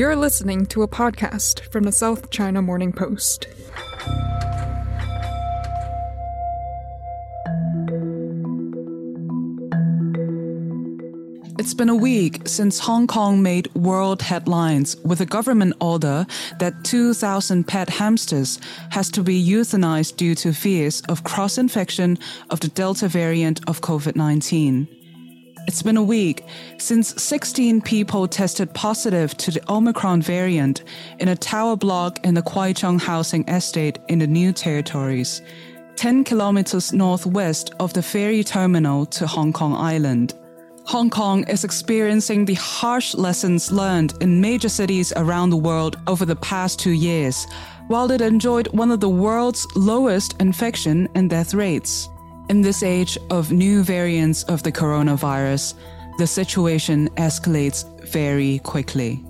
[0.00, 3.46] You're listening to a podcast from the South China Morning Post.
[11.58, 16.26] It's been a week since Hong Kong made world headlines with a government order
[16.60, 18.58] that 2,000 pet hamsters
[18.92, 23.82] has to be euthanized due to fears of cross infection of the Delta variant of
[23.82, 24.99] COVID 19.
[25.66, 26.44] It's been a week
[26.78, 30.82] since 16 people tested positive to the Omicron variant
[31.18, 35.42] in a tower block in the Kwai Chung housing estate in the New Territories,
[35.96, 40.34] 10 kilometers northwest of the ferry terminal to Hong Kong Island.
[40.86, 46.24] Hong Kong is experiencing the harsh lessons learned in major cities around the world over
[46.24, 47.46] the past two years,
[47.88, 52.08] while it enjoyed one of the world's lowest infection and death rates.
[52.50, 55.74] In this age of new variants of the coronavirus,
[56.18, 59.24] the situation escalates very quickly.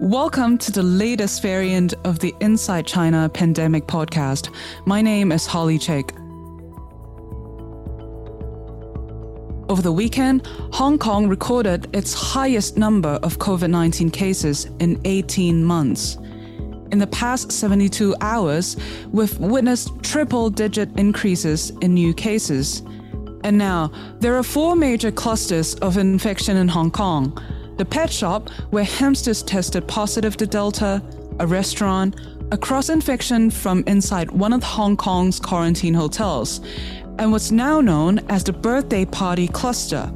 [0.00, 4.52] Welcome to the latest variant of the Inside China Pandemic Podcast.
[4.84, 6.12] My name is Holly Chik.
[9.68, 15.62] Over the weekend, Hong Kong recorded its highest number of COVID 19 cases in 18
[15.62, 16.18] months.
[16.94, 18.76] In the past 72 hours,
[19.10, 22.84] we've witnessed triple digit increases in new cases.
[23.42, 27.36] And now, there are four major clusters of infection in Hong Kong
[27.78, 31.02] the pet shop, where hamsters tested positive to Delta,
[31.40, 32.14] a restaurant,
[32.52, 36.60] a cross infection from inside one of Hong Kong's quarantine hotels,
[37.18, 40.06] and what's now known as the birthday party cluster,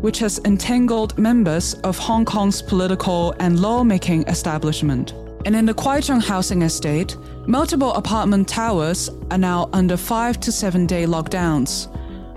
[0.00, 5.12] which has entangled members of Hong Kong's political and lawmaking establishment.
[5.46, 10.52] And in the Kwai Chung housing estate, multiple apartment towers are now under five to
[10.52, 11.88] seven day lockdowns.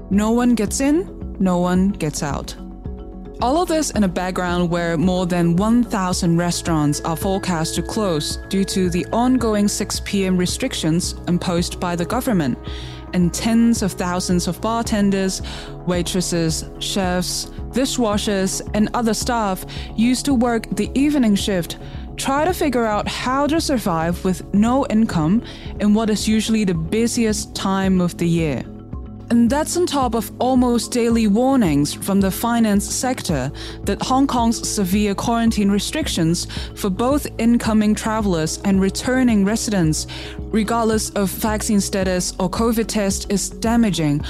[0.10, 2.56] No one gets in, no one gets out.
[3.42, 8.38] All of this in a background where more than 1,000 restaurants are forecast to close
[8.48, 10.38] due to the ongoing 6 p.m.
[10.38, 12.58] restrictions imposed by the government,
[13.14, 15.42] and tens of thousands of bartenders,
[15.86, 19.66] waitresses, chefs, dishwashers, and other staff
[19.98, 21.78] used to work the evening shift
[22.18, 25.44] try to figure out how to survive with no income
[25.80, 28.64] in what is usually the busiest time of the year.
[29.30, 33.52] And that's on top of almost daily warnings from the finance sector
[33.84, 40.06] that Hong Kong's severe quarantine restrictions for both incoming travelers and returning residents,
[40.38, 44.24] regardless of vaccine status or COVID test, is damaging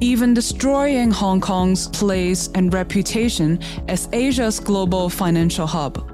[0.00, 3.58] even destroying Hong Kong's place and reputation
[3.88, 6.13] as Asia's global financial hub.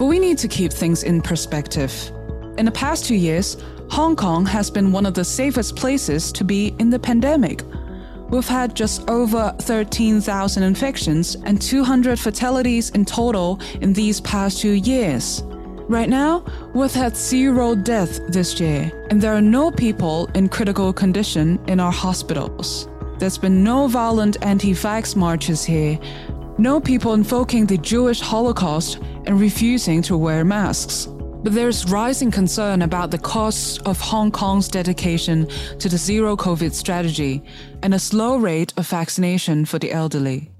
[0.00, 1.92] But we need to keep things in perspective.
[2.56, 3.58] In the past two years,
[3.90, 7.62] Hong Kong has been one of the safest places to be in the pandemic.
[8.30, 14.72] We've had just over 13,000 infections and 200 fatalities in total in these past two
[14.72, 15.42] years.
[15.86, 20.94] Right now, we've had zero deaths this year, and there are no people in critical
[20.94, 22.88] condition in our hospitals.
[23.18, 25.98] There's been no violent anti vax marches here,
[26.60, 31.06] no people invoking the Jewish Holocaust and refusing to wear masks.
[31.42, 36.74] But there's rising concern about the costs of Hong Kong's dedication to the zero COVID
[36.74, 37.42] strategy
[37.82, 40.50] and a slow rate of vaccination for the elderly.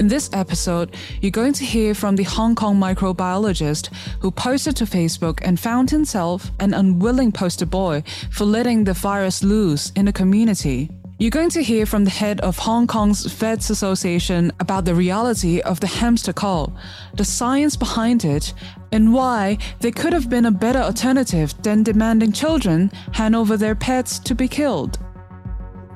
[0.00, 4.84] In this episode, you're going to hear from the Hong Kong microbiologist who posted to
[4.86, 10.12] Facebook and found himself an unwilling poster boy for letting the virus loose in the
[10.12, 10.90] community.
[11.20, 15.60] You're going to hear from the head of Hong Kong's Vets Association about the reality
[15.60, 16.72] of the hamster call,
[17.14, 18.54] the science behind it,
[18.92, 23.74] and why there could have been a better alternative than demanding children hand over their
[23.74, 25.00] pets to be killed.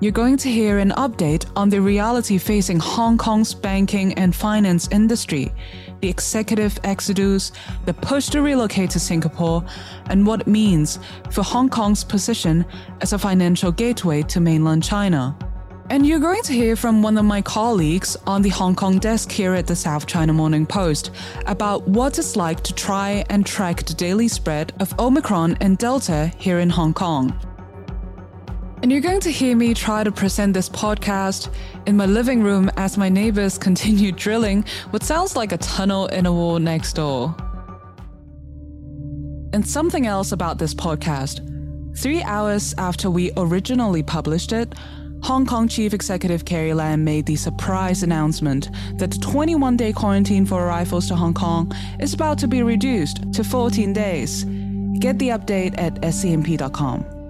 [0.01, 4.89] You're going to hear an update on the reality facing Hong Kong's banking and finance
[4.91, 5.53] industry,
[6.03, 7.53] the executive exodus,
[7.87, 9.65] the push to relocate to Singapore,
[10.07, 10.99] and what it means
[11.31, 12.67] for Hong Kong's position
[13.01, 15.35] as a financial gateway to mainland China.
[15.91, 19.31] And you're going to hear from one of my colleagues on the Hong Kong desk
[19.31, 21.13] here at the South China Morning Post
[21.47, 26.33] about what it's like to try and track the daily spread of Omicron and Delta
[26.37, 27.39] here in Hong Kong.
[28.83, 31.55] And you're going to hear me try to present this podcast
[31.87, 36.27] in my living room as my neighbors continue drilling what sounds like a tunnel in
[36.27, 37.33] a wall next door.
[39.53, 41.49] And something else about this podcast.
[41.97, 44.75] Three hours after we originally published it,
[45.23, 48.69] Hong Kong Chief Executive Carrie Lam made the surprise announcement
[48.99, 51.71] that the 21 day quarantine for arrivals to Hong Kong
[52.01, 54.43] is about to be reduced to 14 days.
[54.99, 57.22] Get the update at scmp.com.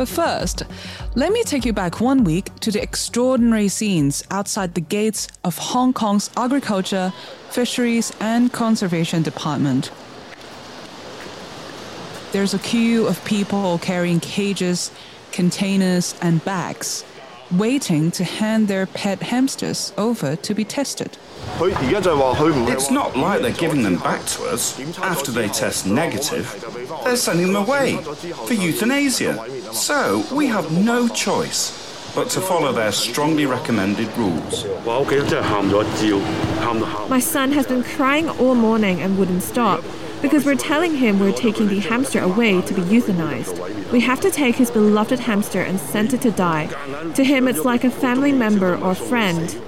[0.00, 0.62] But first,
[1.14, 5.58] let me take you back one week to the extraordinary scenes outside the gates of
[5.58, 7.12] Hong Kong's Agriculture,
[7.50, 9.90] Fisheries and Conservation Department.
[12.32, 14.90] There's a queue of people carrying cages,
[15.32, 17.04] containers, and bags,
[17.52, 21.16] waiting to hand their pet hamsters over to be tested.
[21.60, 26.46] It's not like they're giving them back to us after they test negative.
[27.04, 29.72] They're sending them away for euthanasia.
[29.72, 34.64] So we have no choice but to follow their strongly recommended rules.
[37.08, 39.82] My son has been crying all morning and wouldn't stop
[40.22, 43.90] because we're telling him we're taking the hamster away to be euthanized.
[43.90, 46.66] We have to take his beloved hamster and send it to die.
[47.14, 49.60] To him, it's like a family member or friend.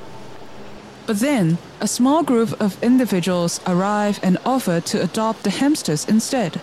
[1.06, 6.60] But then, a small group of individuals arrive and offer to adopt the hamsters instead.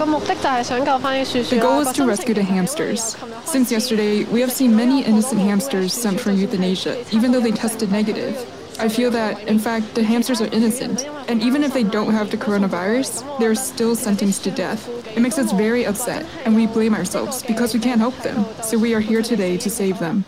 [0.00, 3.16] The goal is to rescue the hamsters.
[3.44, 7.92] Since yesterday, we have seen many innocent hamsters sent for euthanasia, even though they tested
[7.92, 8.34] negative.
[8.80, 12.30] I feel that, in fact, the hamsters are innocent, and even if they don't have
[12.30, 14.88] the coronavirus, they're still sentenced to death.
[15.14, 18.78] It makes us very upset, and we blame ourselves because we can't help them, so
[18.78, 20.24] we are here today to save them.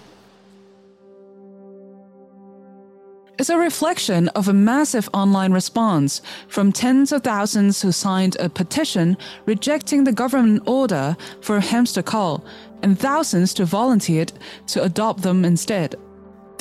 [3.38, 8.50] It's a reflection of a massive online response from tens of thousands who signed a
[8.50, 9.16] petition
[9.46, 12.44] rejecting the government order for hamster cull,
[12.82, 14.30] and thousands who volunteered
[14.66, 15.96] to adopt them instead.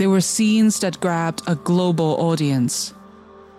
[0.02, 2.96] They were scenes that grabbed a global audience.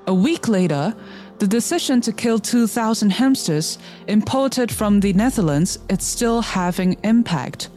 [0.09, 0.93] A week later,
[1.39, 3.79] the decision to kill 2,000 hamsters
[4.09, 7.69] imported from the Netherlands is still having impact.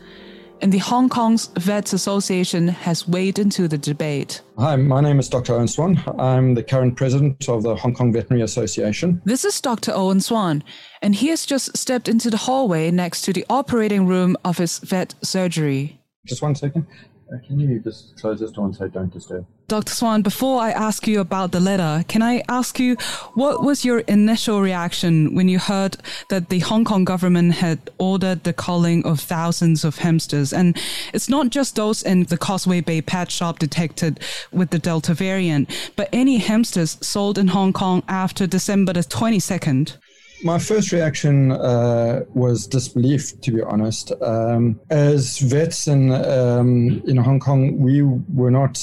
[0.62, 4.42] And the Hong Kong's Vets Association has weighed into the debate.
[4.58, 5.54] Hi, my name is Dr.
[5.54, 6.02] Owen Swan.
[6.18, 9.22] I'm the current president of the Hong Kong Veterinary Association.
[9.26, 9.92] This is Dr.
[9.94, 10.64] Owen Swan,
[11.04, 14.80] and he has just stepped into the hallway next to the operating room of his
[14.80, 16.00] vet surgery.
[16.26, 16.88] Just one second.
[17.33, 19.45] Uh, can you just close this door and say don't disturb?
[19.68, 19.94] Dr.
[19.94, 22.98] Swan, before I ask you about the letter, can I ask you
[23.33, 25.98] what was your initial reaction when you heard
[26.30, 30.54] that the Hong Kong government had ordered the culling of thousands of hamsters?
[30.54, 30.77] And
[31.16, 34.19] it's not just those in the Causeway Bay pet shop detected
[34.51, 39.98] with the Delta variant, but any hamsters sold in Hong Kong after December the 22nd
[40.44, 44.12] my first reaction uh, was disbelief, to be honest.
[44.22, 48.80] Um, as vets in um, in Hong Kong, we were not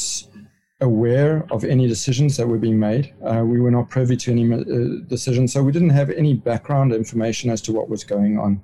[0.81, 3.14] aware of any decisions that were being made.
[3.25, 6.93] Uh, we were not privy to any uh, decisions, so we didn't have any background
[6.93, 8.60] information as to what was going on.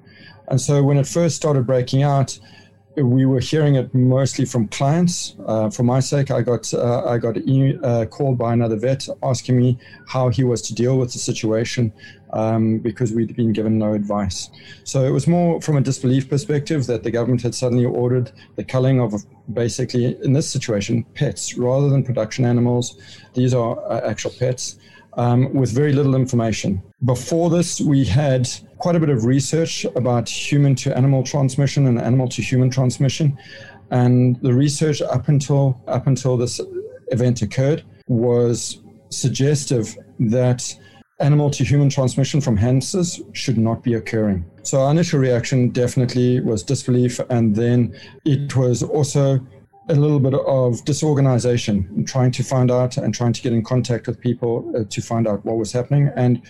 [0.49, 2.39] And so, when it first started breaking out,
[3.03, 5.37] we were hearing it mostly from clients.
[5.47, 9.57] Uh, for my sake, I got uh, I got uh, called by another vet asking
[9.57, 11.93] me how he was to deal with the situation
[12.33, 14.51] um, because we'd been given no advice.
[14.85, 18.65] So it was more from a disbelief perspective that the government had suddenly ordered the
[18.65, 19.15] culling of
[19.53, 22.99] basically, in this situation, pets rather than production animals.
[23.35, 24.79] These are uh, actual pets.
[25.15, 26.81] Um, with very little information.
[27.05, 32.01] Before this, we had quite a bit of research about human to animal transmission and
[32.01, 33.37] animal to human transmission,
[33.91, 36.61] and the research up until up until this
[37.11, 40.63] event occurred was suggestive that
[41.21, 44.45] animal to human transmission from hamsters should not be occurring.
[44.63, 49.41] So our initial reaction definitely was disbelief, and then it was also
[49.89, 54.07] a little bit of disorganization, trying to find out and trying to get in contact
[54.07, 56.11] with people uh, to find out what was happening.
[56.15, 56.43] And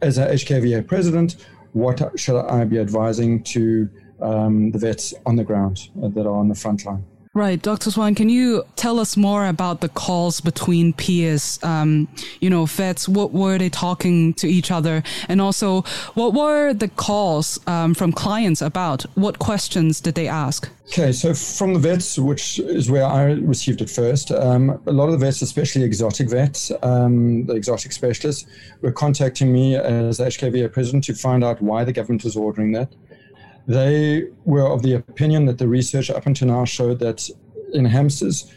[0.00, 1.36] as a HKVA president,
[1.72, 3.88] what should I be advising to
[4.20, 7.04] um, the vets on the ground uh, that are on the front line?
[7.32, 7.92] Right, Dr.
[7.92, 11.60] Swan, can you tell us more about the calls between peers?
[11.62, 12.08] Um,
[12.40, 15.04] you know, vets, what were they talking to each other?
[15.28, 15.82] And also,
[16.14, 19.02] what were the calls um, from clients about?
[19.14, 20.68] What questions did they ask?
[20.88, 25.04] Okay, so from the vets, which is where I received it first, um, a lot
[25.04, 28.46] of the vets, especially exotic vets, um, the exotic specialists,
[28.80, 32.92] were contacting me as HKVA president to find out why the government was ordering that.
[33.66, 37.28] They were of the opinion that the research up until now showed that
[37.72, 38.52] in hamsters,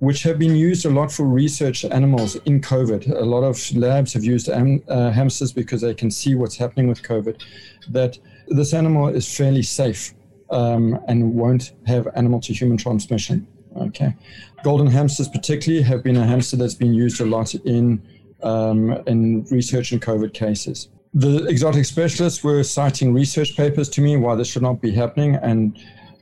[0.00, 4.12] which have been used a lot for research animals in COVID, a lot of labs
[4.14, 7.42] have used uh, hamsters because they can see what's happening with COVID,
[7.88, 10.14] that this animal is fairly safe
[10.50, 13.46] um, and won't have animal to human transmission.
[13.76, 14.16] Okay.
[14.64, 18.02] Golden hamsters, particularly, have been a hamster that's been used a lot in,
[18.42, 20.88] um, in research in COVID cases.
[21.12, 25.34] The exotic specialists were citing research papers to me why this should not be happening.
[25.36, 25.76] And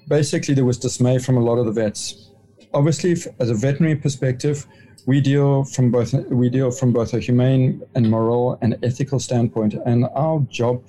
[0.09, 2.31] basically, there was dismay from a lot of the vets.
[2.73, 4.67] Obviously, as a veterinary perspective,
[5.07, 9.75] we deal from both we deal from both a humane and moral and ethical standpoint,
[9.87, 10.83] and our job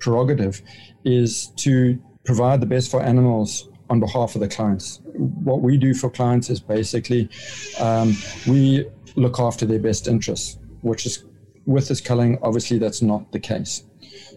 [0.00, 0.62] prerogative
[1.04, 5.00] is to provide the best for animals on behalf of the clients.
[5.14, 7.28] What we do for clients is basically
[7.78, 8.16] um,
[8.46, 11.24] we look after their best interests, which is
[11.66, 13.84] with this culling, obviously that's not the case.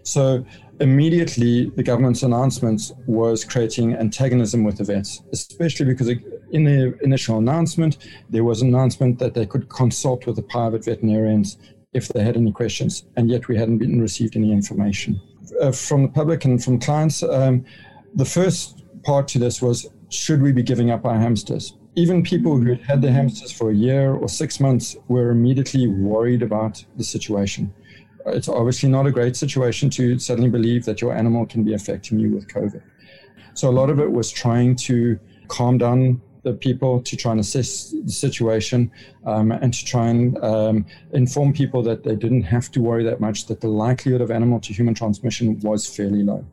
[0.04, 0.46] So
[0.80, 6.10] immediately the government's announcements was creating antagonism with the vets, especially because
[6.52, 7.98] in the initial announcement,
[8.30, 11.58] there was an announcement that they could consult with the private veterinarians
[11.94, 15.20] if they had any questions, and yet we hadn't been received any information.
[15.62, 17.64] Uh, from the public and from clients, um,
[18.16, 21.78] the first part to this was should we be giving up our hamsters?
[21.96, 25.88] Even people who had had their hamsters for a year or six months were immediately
[25.88, 27.72] worried about the situation.
[28.26, 32.20] It's obviously not a great situation to suddenly believe that your animal can be affecting
[32.20, 32.82] you with COVID.
[33.54, 35.20] So a lot of it was trying to
[35.50, 38.92] calm down the people to try and assess the situation
[39.26, 43.20] um, and to try and um, inform people that they didn't have to worry that
[43.20, 46.46] much, that the likelihood of animal to human transmission was fairly low.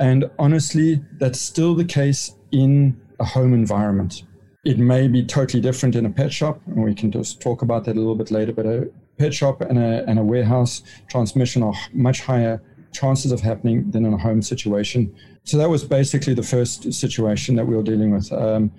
[0.00, 4.24] And honestly, that's still the case in a home environment.
[4.64, 7.84] It may be totally different in a pet shop, and we can just talk about
[7.84, 11.62] that a little bit later, but a pet shop and a, and a warehouse transmission
[11.62, 15.14] are much higher chances of happening than in a home situation.
[15.42, 18.32] So that was basically the first situation that we were dealing with.
[18.32, 18.72] Um,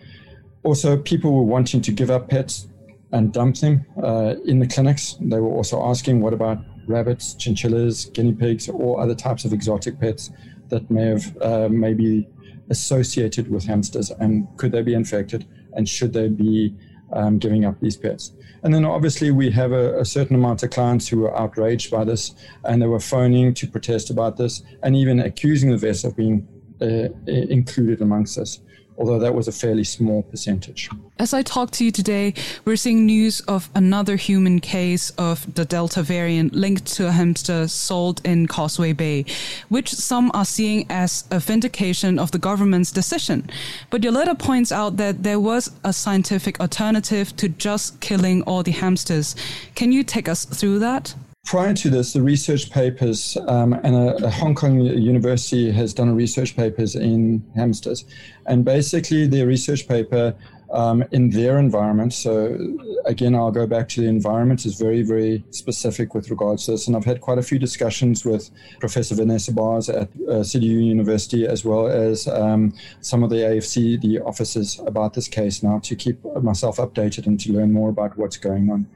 [0.64, 2.68] also, people were wanting to give up pets
[3.12, 5.18] and dump them uh, in the clinics.
[5.22, 10.00] They were also asking, what about rabbits, chinchillas, guinea pigs, or other types of exotic
[10.00, 10.32] pets
[10.70, 12.28] that may have uh, maybe
[12.72, 16.74] associated with hamsters, and could they be infected, and should they be
[17.14, 18.34] um, giving up these pets?
[18.64, 22.04] And then obviously we have a, a, certain amount of clients who were outraged by
[22.04, 26.16] this, and they were phoning to protest about this, and even accusing the vets of
[26.16, 26.48] being
[26.82, 28.60] uh, included amongst this
[28.98, 30.90] although that was a fairly small percentage.
[31.18, 32.34] As I talk to you today,
[32.66, 37.68] we're seeing news of another human case of the Delta variant linked to a hamster
[37.68, 39.26] sold in Causeway Bay,
[39.70, 43.50] which some are seeing as a vindication of the government's decision.
[43.90, 48.64] But your letter points out that there was a scientific alternative to just killing all
[48.64, 49.36] the hamsters.
[49.76, 51.16] Can you take us through that?
[51.46, 56.10] Prior to this, the research papers, um, and a, a, Hong Kong university has done
[56.10, 58.04] a research papers in hamsters.
[58.48, 60.34] And basically, their research paper
[60.72, 62.58] um, in their environment, so
[63.06, 66.88] again, I'll go back to the environment, is very, very specific with regards to this.
[66.88, 68.50] And I've had quite a few discussions with
[68.80, 74.02] Professor Vanessa Barrs at uh, CityU University, as well as um, some of the AFC,
[74.02, 78.18] the officers, about this case now to keep myself updated and to learn more about
[78.18, 78.88] what's going on.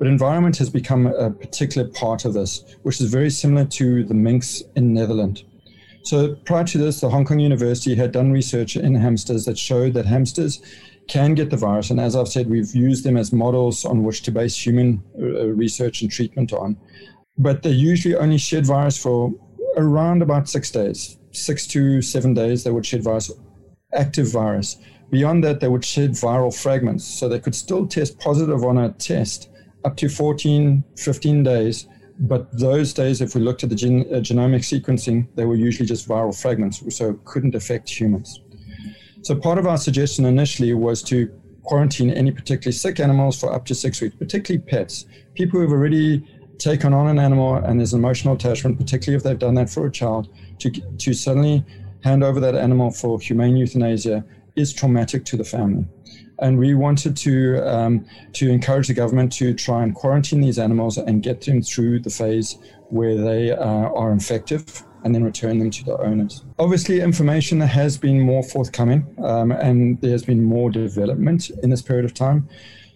[0.00, 4.14] But environment has become a particular part of this, which is very similar to the
[4.14, 5.44] minks in Netherlands.
[6.04, 9.92] So prior to this, the Hong Kong University had done research in hamsters that showed
[9.92, 10.62] that hamsters
[11.06, 11.90] can get the virus.
[11.90, 15.48] And as I've said, we've used them as models on which to base human uh,
[15.48, 16.78] research and treatment on.
[17.36, 19.34] But they usually only shed virus for
[19.76, 23.30] around about six days, six to seven days, they would shed virus,
[23.92, 24.78] active virus.
[25.10, 27.04] Beyond that, they would shed viral fragments.
[27.04, 29.50] So they could still test positive on a test,
[29.84, 31.86] up to 14, 15 days.
[32.18, 35.86] But those days, if we looked at the gen- uh, genomic sequencing, they were usually
[35.86, 38.42] just viral fragments, so couldn't affect humans.
[39.22, 41.28] So part of our suggestion initially was to
[41.62, 45.06] quarantine any particularly sick animals for up to six weeks, particularly pets.
[45.34, 46.26] People who've already
[46.58, 49.86] taken on an animal and there's an emotional attachment, particularly if they've done that for
[49.86, 51.64] a child, to, to suddenly
[52.04, 54.24] hand over that animal for humane euthanasia
[54.56, 55.86] is traumatic to the family
[56.40, 60.98] and we wanted to um, to encourage the government to try and quarantine these animals
[60.98, 65.70] and get them through the phase where they uh, are infective and then return them
[65.70, 66.44] to the owners.
[66.58, 72.04] Obviously, information has been more forthcoming um, and there's been more development in this period
[72.04, 72.48] of time.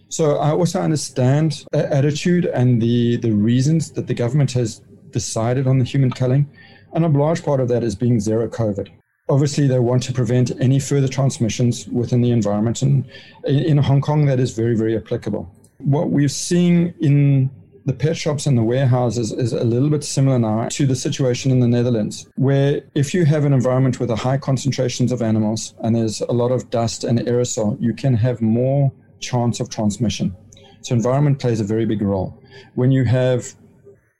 [0.09, 5.65] So I also understand the attitude and the, the reasons that the government has decided
[5.65, 6.47] on the human culling.
[6.93, 8.89] And a large part of that is being zero COVID.
[9.27, 12.83] Obviously, they want to prevent any further transmissions within the environment.
[12.83, 13.05] And
[13.45, 15.51] in Hong Kong, that is very, very applicable.
[15.79, 17.49] What we're seeing in
[17.85, 21.51] the pet shops and the warehouses is a little bit similar now to the situation
[21.51, 25.73] in the Netherlands, where if you have an environment with a high concentrations of animals
[25.81, 30.35] and there's a lot of dust and aerosol, you can have more chance of transmission.
[30.81, 32.39] So environment plays a very big role.
[32.75, 33.55] When you have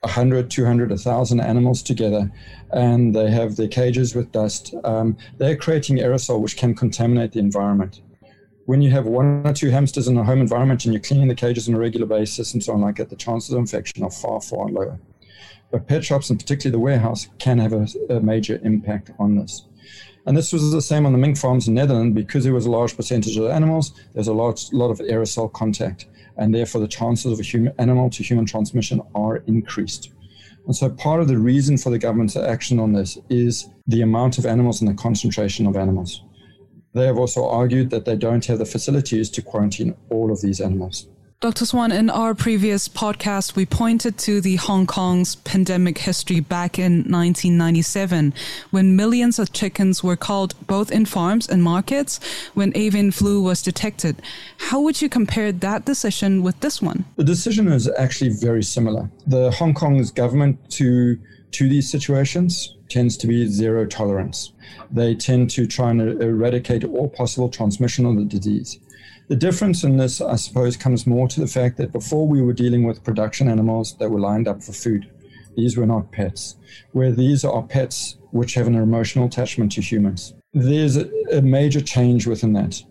[0.06, 2.30] 100, 200, 1,000 animals together
[2.72, 7.38] and they have their cages with dust, um, they're creating aerosol which can contaminate the
[7.38, 8.00] environment.
[8.64, 11.34] When you have one or two hamsters in a home environment and you're cleaning the
[11.34, 14.10] cages on a regular basis and so on like that, the chances of infection are
[14.10, 14.98] far, far lower.
[15.70, 19.66] But pet shops, and particularly the warehouse, can have a, a major impact on this.
[20.26, 22.70] And this was the same on the mink farms in Netherlands because there was a
[22.70, 26.06] large percentage of animals, there's a large lot of aerosol contact,
[26.38, 30.12] and therefore the chances of a human animal to human transmission are increased.
[30.66, 34.38] And so part of the reason for the government's action on this is the amount
[34.38, 36.22] of animals and the concentration of animals.
[36.92, 40.60] They have also argued that they don't have the facilities to quarantine all of these
[40.60, 41.08] animals.
[41.40, 41.66] Dr.
[41.66, 47.00] Swan, in our previous podcast, we pointed to the Hong Kong's pandemic history back in
[47.00, 48.32] 1997,
[48.70, 52.20] when millions of chickens were culled both in farms and markets
[52.54, 54.22] when avian flu was detected.
[54.56, 57.04] How would you compare that decision with this one?
[57.16, 59.10] The decision is actually very similar.
[59.26, 61.18] The Hong Kong's government to
[61.52, 64.52] to these situations tends to be zero tolerance.
[64.90, 68.78] They tend to try and er, eradicate all possible transmission of the disease.
[69.28, 72.52] The difference in this, I suppose, comes more to the fact that before we were
[72.52, 75.10] dealing with production animals that were lined up for food.
[75.56, 76.56] These were not pets,
[76.92, 80.34] where these are pets which have an emotional attachment to humans.
[80.52, 82.82] There's a, a major change within that.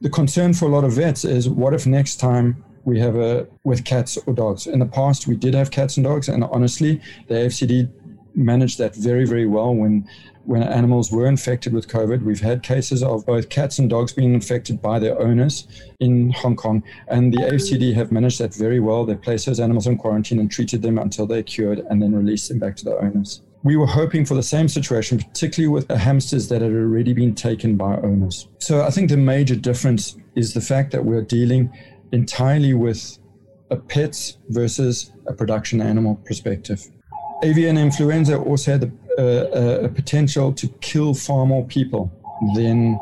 [0.00, 3.48] The concern for a lot of vets is what if next time we have a
[3.64, 4.66] with cats or dogs.
[4.68, 7.90] In the past, we did have cats and dogs, and honestly, the AFCD
[8.36, 10.08] managed that very, very well when
[10.44, 12.22] when animals were infected with COVID.
[12.22, 15.66] We've had cases of both cats and dogs being infected by their owners
[15.98, 19.04] in Hong Kong, and the AFCD have managed that very well.
[19.04, 22.48] They placed those animals in quarantine and treated them until they're cured and then released
[22.48, 23.42] them back to their owners.
[23.64, 27.34] We were hoping for the same situation, particularly with the hamsters that had already been
[27.34, 28.46] taken by owners.
[28.60, 31.76] So I think the major difference is the fact that we're dealing
[32.12, 33.18] entirely with
[33.70, 36.88] a pet versus a production animal perspective.
[37.42, 42.12] Avian influenza also had the a, a potential to kill far more people
[42.54, 42.98] than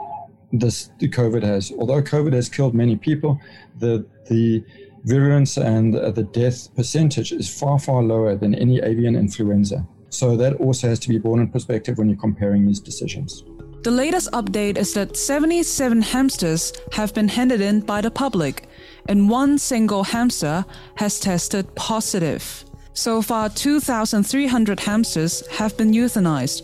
[0.52, 1.72] this the COVID has.
[1.78, 3.40] Although COVID has killed many people,
[3.78, 4.64] the the
[5.04, 9.86] virulence and uh, the death percentage is far far lower than any avian influenza.
[10.08, 13.44] So that also has to be borne in perspective when you're comparing these decisions.
[13.82, 18.66] The latest update is that 77 hamsters have been handed in by the public,
[19.08, 22.63] and one single hamster has tested positive.
[22.94, 26.62] So far, 2,300 hamsters have been euthanized.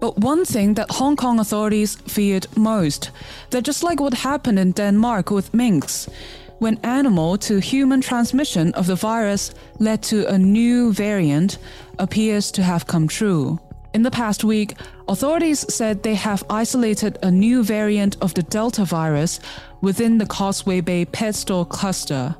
[0.00, 3.10] But one thing that Hong Kong authorities feared most,
[3.50, 6.08] that just like what happened in Denmark with minks,
[6.58, 11.58] when animal to human transmission of the virus led to a new variant,
[12.00, 13.60] appears to have come true.
[13.94, 14.74] In the past week,
[15.08, 19.38] authorities said they have isolated a new variant of the Delta virus
[19.80, 22.36] within the Causeway Bay pet store cluster.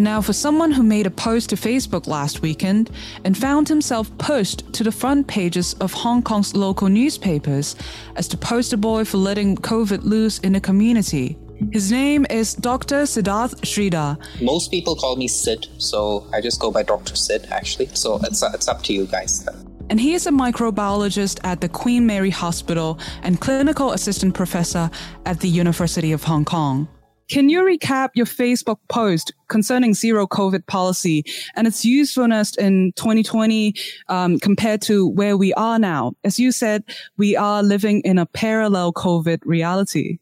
[0.00, 2.90] And now, for someone who made a post to Facebook last weekend
[3.26, 7.76] and found himself pushed to the front pages of Hong Kong's local newspapers
[8.16, 11.36] as the poster boy for letting COVID loose in the community.
[11.70, 13.02] His name is Dr.
[13.02, 14.16] Siddharth Sridhar.
[14.40, 17.14] Most people call me Sid, so I just go by Dr.
[17.14, 17.90] Sid, actually.
[17.92, 19.46] So it's, it's up to you guys.
[19.90, 24.90] And he is a microbiologist at the Queen Mary Hospital and clinical assistant professor
[25.26, 26.88] at the University of Hong Kong.
[27.30, 33.72] Can you recap your Facebook post concerning zero COVID policy and its usefulness in 2020
[34.08, 36.14] um, compared to where we are now?
[36.24, 36.82] As you said,
[37.18, 40.18] we are living in a parallel COVID reality.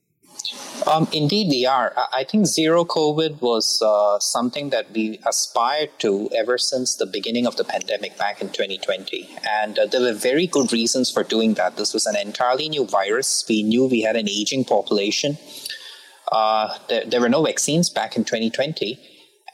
[0.86, 1.94] Um, indeed, we are.
[2.12, 7.46] I think zero COVID was uh, something that we aspired to ever since the beginning
[7.46, 9.28] of the pandemic back in 2020.
[9.48, 11.76] And uh, there were very good reasons for doing that.
[11.76, 13.46] This was an entirely new virus.
[13.48, 15.38] We knew we had an aging population
[16.88, 18.98] there, there, were no vaccines back in 2020,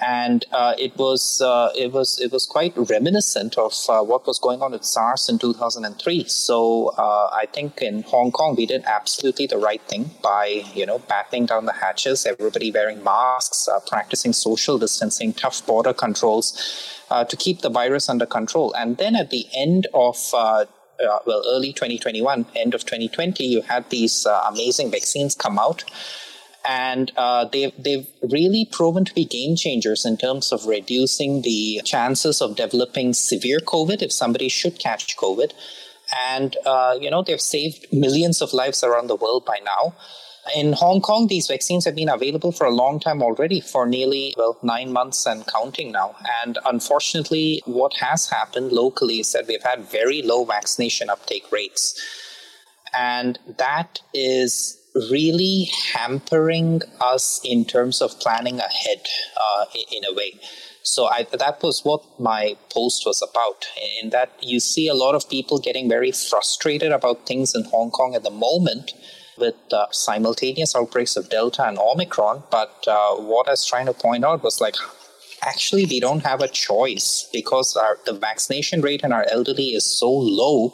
[0.01, 4.39] and uh, it was uh, it was it was quite reminiscent of uh, what was
[4.39, 6.25] going on with SARS in 2003.
[6.25, 10.87] So uh, I think in Hong Kong we did absolutely the right thing by you
[10.87, 16.91] know battening down the hatches, everybody wearing masks, uh, practicing social distancing, tough border controls
[17.29, 18.75] to keep the virus under control.
[18.75, 20.65] And then at the end of uh,
[21.27, 25.85] well, early 2021, end of 2020, you had these uh, amazing vaccines come out
[26.67, 31.81] and uh, they've they've really proven to be game changers in terms of reducing the
[31.85, 35.53] chances of developing severe COVID if somebody should catch COVID,
[36.29, 39.95] and uh, you know they've saved millions of lives around the world by now.
[40.55, 44.35] In Hong Kong, these vaccines have been available for a long time already, for nearly
[44.37, 46.17] well nine months and counting now.
[46.43, 51.99] And unfortunately, what has happened locally is that we've had very low vaccination uptake rates.
[52.97, 60.39] And that is really hampering us in terms of planning ahead uh, in, a way.
[60.83, 63.67] So I, that was what my post was about.
[64.01, 67.91] In that you see a lot of people getting very frustrated about things in Hong
[67.91, 68.93] Kong at the moment
[69.37, 72.45] with uh, simultaneous outbreaks of Delta and Omicron.
[72.51, 74.77] But uh, what I was trying to point out was like,
[75.43, 79.85] actually, we don't have a choice because our, the vaccination rate in our elderly is
[79.85, 80.73] so low.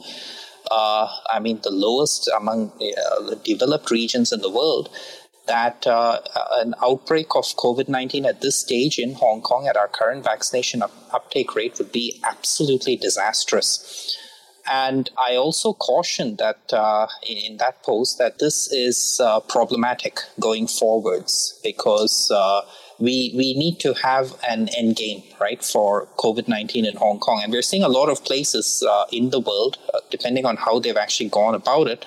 [0.70, 4.88] I mean, the lowest among uh, developed regions in the world.
[5.46, 6.20] That uh,
[6.59, 10.80] an outbreak of COVID 19 at this stage in Hong Kong at our current vaccination
[10.83, 14.16] up- uptake rate would be absolutely disastrous.
[14.70, 20.68] And I also cautioned that uh, in that post that this is uh, problematic going
[20.68, 22.61] forwards because uh,
[23.00, 27.40] we we need to have an end game, right, for COVID nineteen in Hong Kong,
[27.42, 30.78] and we're seeing a lot of places uh, in the world, uh, depending on how
[30.78, 32.04] they've actually gone about it,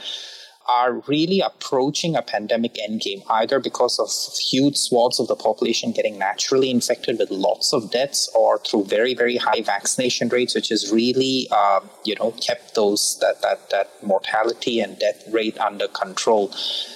[0.67, 6.17] are really approaching a pandemic endgame, either because of huge swaths of the population getting
[6.17, 10.91] naturally infected with lots of deaths, or through very very high vaccination rates, which has
[10.91, 16.51] really uh, you know kept those that that that mortality and death rate under control.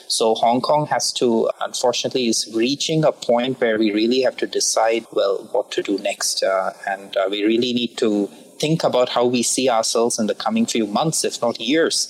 [0.10, 4.48] So Hong Kong has to, unfortunately, is reaching a point where we really have to
[4.48, 8.28] decide well what to do next, uh, and uh, we really need to
[8.60, 12.08] think about how we see ourselves in the coming few months, if not years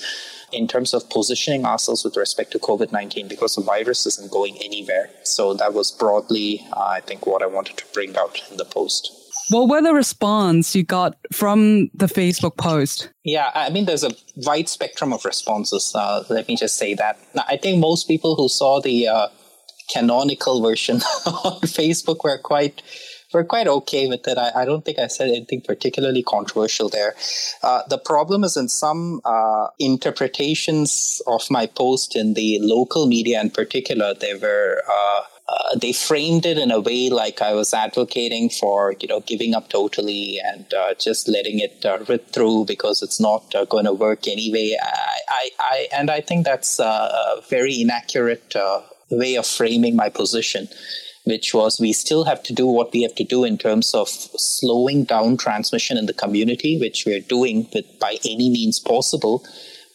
[0.51, 4.57] in terms of positioning ourselves with respect to COVID 19 because the virus isn't going
[4.63, 5.09] anywhere.
[5.23, 8.65] So that was broadly, uh, I think, what I wanted to bring out in the
[8.65, 9.11] post.
[9.49, 13.09] What were the response you got from the Facebook post?
[13.23, 15.93] Yeah, I mean, there's a wide spectrum of responses.
[15.95, 17.17] Uh, let me just say that.
[17.33, 19.27] Now, I think most people who saw the uh,
[19.89, 22.81] canonical version on Facebook were quite
[23.33, 24.37] we're quite okay with it.
[24.37, 27.15] I, I, don't think I said anything particularly controversial there.
[27.61, 33.41] Uh, the problem is in some uh, interpretations of my post in the local media
[33.41, 34.81] in particular, they were.
[34.89, 39.21] Uh, uh, they framed it in a way like I was advocating for, you know,
[39.21, 43.63] giving up totally and uh, just letting it uh, rip through because it's not uh,
[43.63, 44.75] going to work anyway.
[44.81, 50.09] I, I, I, and I think that's a very inaccurate uh, way of framing my
[50.09, 50.67] position
[51.27, 54.07] which was we still have to do what we have to do in terms of
[54.07, 59.45] slowing down transmission in the community, which we're doing with by any means possible,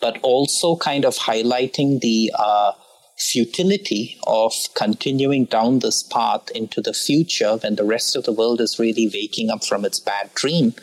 [0.00, 2.72] but also kind of highlighting the uh,
[3.18, 8.60] futility of continuing down this path into the future when the rest of the world
[8.60, 10.74] is really waking up from its bad dream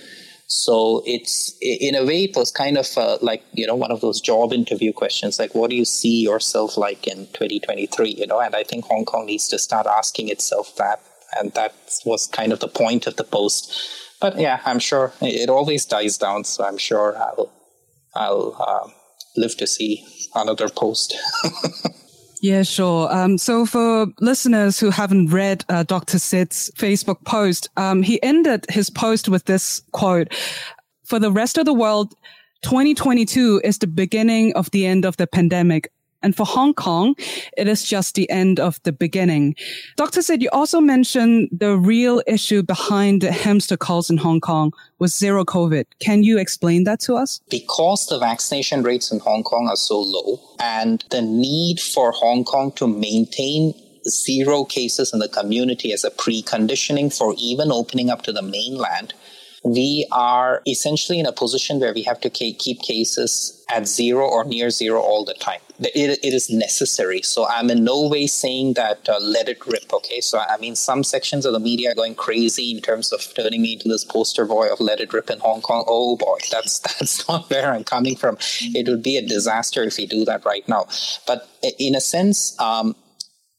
[0.51, 4.01] so it's in a way it was kind of uh, like you know one of
[4.01, 8.39] those job interview questions like what do you see yourself like in 2023 you know
[8.39, 10.99] and I think Hong Kong needs to start asking itself that
[11.37, 11.73] and that
[12.05, 13.71] was kind of the point of the post.
[14.21, 17.51] But yeah, I'm sure it always dies down, so I'm sure I'll
[18.15, 18.89] I'll uh,
[19.37, 21.15] live to see another post.
[22.41, 23.13] Yeah, sure.
[23.13, 26.19] Um, so for listeners who haven't read uh, Dr.
[26.19, 30.33] Sid's Facebook post, um, he ended his post with this quote.
[31.03, 32.15] For the rest of the world,
[32.61, 35.91] 2022 is the beginning of the end of the pandemic.
[36.21, 37.15] And for Hong Kong,
[37.57, 39.55] it is just the end of the beginning.
[39.95, 40.21] Dr.
[40.21, 45.15] Sid, you also mentioned the real issue behind the hamster calls in Hong Kong was
[45.15, 45.85] zero COVID.
[45.99, 47.39] Can you explain that to us?
[47.49, 52.43] Because the vaccination rates in Hong Kong are so low and the need for Hong
[52.43, 53.73] Kong to maintain
[54.07, 59.13] zero cases in the community as a preconditioning for even opening up to the mainland
[59.63, 64.43] we are essentially in a position where we have to keep cases at zero or
[64.43, 65.59] near zero all the time.
[65.79, 67.21] It, it is necessary.
[67.21, 69.93] So I'm in no way saying that uh, let it rip.
[69.93, 70.19] Okay.
[70.19, 73.61] So I mean, some sections of the media are going crazy in terms of turning
[73.61, 75.85] me into this poster boy of let it rip in Hong Kong.
[75.87, 78.37] Oh boy, that's that's not where I'm coming from.
[78.61, 80.87] It would be a disaster if we do that right now.
[81.25, 82.95] But in a sense, um,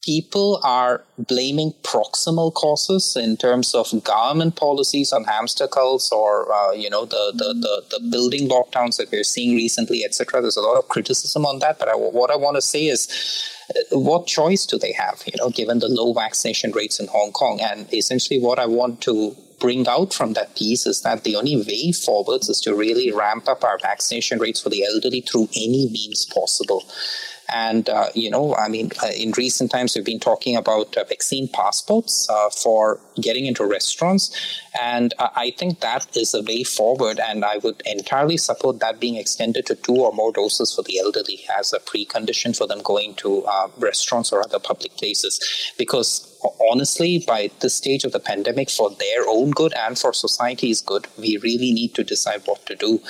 [0.02, 6.72] people are blaming proximal causes in terms of government policies on hamster culls or uh,
[6.72, 10.62] you know the, the, the, the, building lockdowns that we're seeing recently etc there's a
[10.62, 14.26] lot of criticism on that but I, what i want to say is uh, what
[14.26, 17.60] choice do they have you know given the low vaccination rates in hong kong?
[17.60, 21.56] And essentially what i want to bring out from that piece is that the only
[21.56, 25.86] way forwards is to really ramp up our vaccination rates for the elderly through any
[25.90, 26.82] means possible
[27.52, 31.04] and, uh, you know, I mean, uh, in recent times, we've been talking about uh,
[31.04, 34.60] vaccine passports uh, for getting into restaurants.
[34.80, 37.20] And uh, I think that is a way forward.
[37.20, 40.98] And I would entirely support that being extended to two or more doses for the
[40.98, 45.40] elderly as a precondition for them going to uh, restaurants or other public places.
[45.78, 46.26] Because
[46.70, 51.06] honestly, by this stage of the pandemic, for their own good and for society's good,
[51.18, 53.00] we really need to decide what to do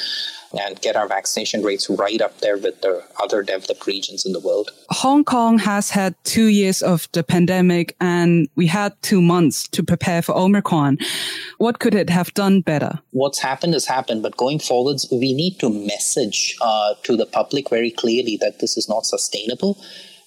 [0.58, 4.40] and get our vaccination rates right up there with the other developed regions in the
[4.40, 4.70] world.
[4.90, 9.82] Hong Kong has had two years of the pandemic and we had two months to
[9.82, 10.98] prepare for Omicron.
[11.58, 12.98] What could it have done better?
[13.12, 17.70] What's happened has happened, but going forwards, we need to message uh, to the public
[17.70, 19.78] very clearly that this is not sustainable.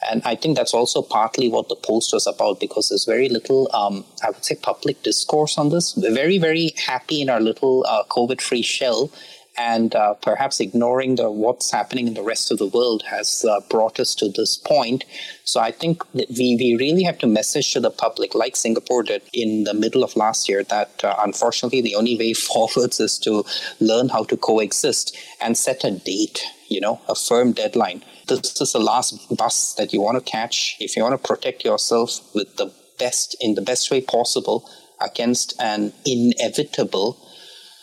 [0.09, 3.69] And I think that's also partly what the post was about because there's very little,
[3.73, 5.95] um, I would say, public discourse on this.
[5.95, 9.11] We're very, very happy in our little uh, COVID free shell
[9.57, 13.59] and uh, perhaps ignoring the what's happening in the rest of the world has uh,
[13.69, 15.05] brought us to this point.
[15.43, 19.21] So I think we, we really have to message to the public, like Singapore did
[19.31, 23.43] in the middle of last year, that uh, unfortunately the only way forwards is to
[23.79, 28.03] learn how to coexist and set a date, you know, a firm deadline.
[28.27, 31.63] This is the last bus that you want to catch if you want to protect
[31.63, 34.69] yourself with the best in the best way possible
[35.01, 37.17] against an inevitable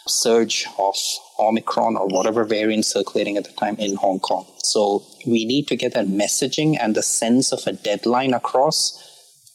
[0.06, 0.94] surge of
[1.40, 4.46] Omicron or whatever variant circulating at the time in Hong Kong.
[4.62, 8.78] So we need to get that messaging and the sense of a deadline across,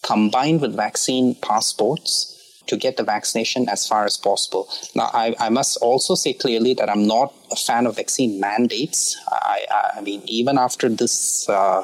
[0.04, 2.32] combined with vaccine passports
[2.68, 4.68] to get the vaccination as far as possible.
[4.96, 9.16] Now, I, I must also say clearly that I'm not a fan of vaccine mandates.
[9.28, 9.66] I,
[9.98, 11.84] I, mean, even after this uh,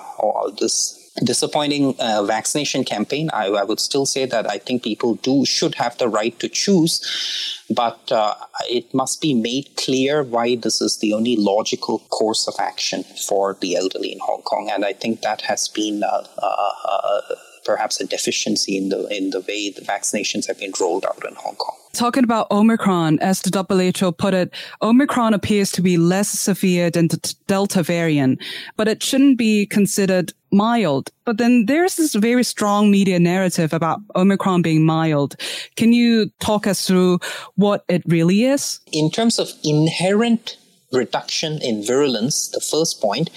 [0.60, 5.46] this disappointing uh, vaccination campaign, I, I, would still say that I think people do
[5.46, 8.36] should have the right to choose, but uh,
[8.70, 13.58] it must be made clear why this is the only logical course of action for
[13.60, 16.04] the elderly in Hong Kong, and I think that has been.
[16.04, 20.74] Uh, uh, uh perhaps a deficiency in the in the way the vaccinations have been
[20.80, 21.76] rolled out in Hong Kong.
[21.94, 27.10] Talking about Omicron, as the WHO put it, Omicron appears to be less severe than
[27.10, 28.42] the Delta variant,
[28.78, 31.10] but it shouldn't be considered mild.
[31.26, 35.36] But then there's this very strong media narrative about Omicron being mild.
[35.76, 37.20] Can you talk us through
[37.56, 38.80] what it really is?
[38.92, 40.58] In terms of inherent
[40.92, 43.30] reduction in virulence, the first point,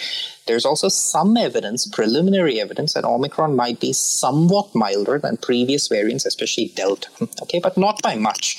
[0.47, 6.27] there's also some evidence, preliminary evidence, that Omicron might be somewhat milder than previous variants,
[6.27, 7.09] especially Delta.
[7.43, 8.57] Okay, but not by much.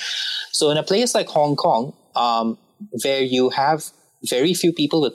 [0.51, 2.57] So, in a place like Hong Kong, um,
[3.03, 3.85] where you have
[4.23, 5.13] very few people with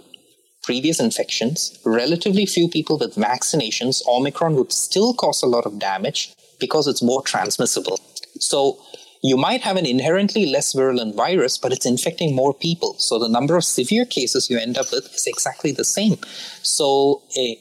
[0.62, 6.34] previous infections, relatively few people with vaccinations, Omicron would still cause a lot of damage
[6.58, 7.98] because it's more transmissible.
[8.38, 8.78] So,
[9.22, 12.94] you might have an inherently less virulent virus, but it's infecting more people.
[12.98, 16.16] So the number of severe cases you end up with is exactly the same.
[16.62, 17.58] So a,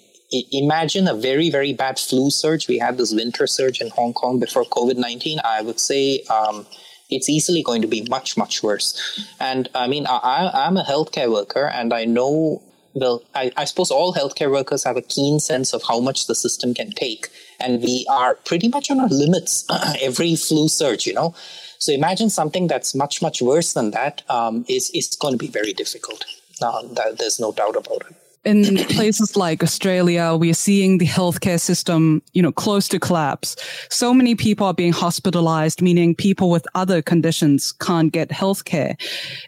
[0.52, 2.68] imagine a very, very bad flu surge.
[2.68, 5.40] We had this winter surge in Hong Kong before COVID 19.
[5.44, 6.66] I would say um,
[7.10, 8.98] it's easily going to be much, much worse.
[9.40, 12.62] And I mean, I, I'm a healthcare worker and I know
[13.00, 16.36] well, I, I, suppose all healthcare workers have a keen sense of how much the
[16.36, 17.30] system can take.
[17.60, 19.66] And we are pretty much on our limits
[20.02, 21.34] every flu surge, you know.
[21.78, 25.48] So imagine something that's much, much worse than that um, is is going to be
[25.48, 26.26] very difficult.
[26.62, 26.84] Uh,
[27.18, 32.22] there's no doubt about it in places like Australia, we are seeing the healthcare system,
[32.34, 33.56] you know, close to collapse.
[33.90, 38.96] So many people are being hospitalized, meaning people with other conditions can't get healthcare.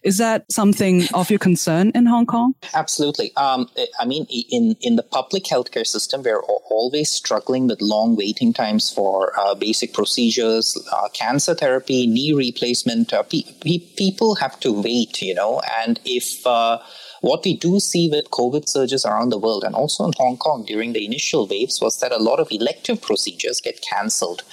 [0.04, 2.54] Is that something of your concern in Hong Kong?
[2.74, 3.36] Absolutely.
[3.38, 8.52] Um, I mean, in, in the public healthcare system, we're always struggling with long waiting
[8.54, 13.14] times for uh, basic procedures, uh, cancer therapy, knee replacement.
[13.14, 16.80] Uh, pe- pe- people have to wait, you know, and if, uh,
[17.22, 20.66] what we do see with COVID surges around the world and also in Hong Kong
[20.66, 24.44] during the initial waves was that a lot of elective procedures get cancelled.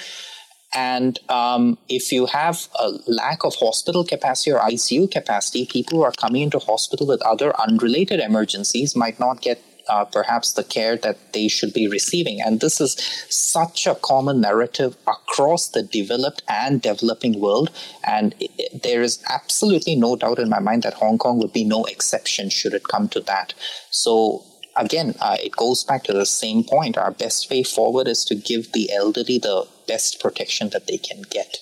[0.74, 6.04] And um, if you have a lack of hospital capacity or ICU capacity, people who
[6.04, 10.96] are coming into hospital with other unrelated emergencies might not get uh, perhaps the care
[10.96, 12.40] that they should be receiving.
[12.40, 12.94] And this is
[13.28, 17.70] such a common narrative across the developed and developing world.
[18.04, 21.52] And it, it, there is absolutely no doubt in my mind that Hong Kong would
[21.52, 23.54] be no exception should it come to that.
[23.90, 24.44] So
[24.76, 26.96] again, uh, it goes back to the same point.
[26.96, 31.22] Our best way forward is to give the elderly the best protection that they can
[31.30, 31.58] get.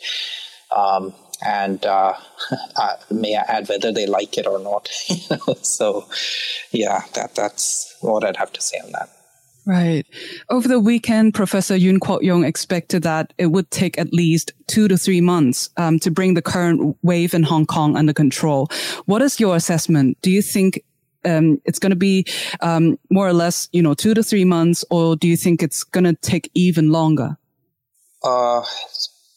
[0.77, 2.15] Um, and uh,
[2.77, 4.89] uh, may I add whether they like it or not.
[5.63, 6.07] so,
[6.71, 9.11] yeah, that that's what I'd have to say on that.
[9.67, 10.07] Right.
[10.49, 14.87] Over the weekend, Professor Yuen Kwok Yung expected that it would take at least two
[14.87, 18.69] to three months um, to bring the current wave in Hong Kong under control.
[19.07, 20.19] What is your assessment?
[20.23, 20.85] Do you think
[21.25, 22.27] um, it's going to be
[22.61, 25.83] um, more or less, you know, two to three months, or do you think it's
[25.83, 27.37] going to take even longer?
[28.23, 28.63] Uh,